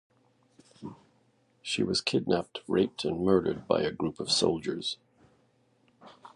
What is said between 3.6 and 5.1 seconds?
by a group of soldiers.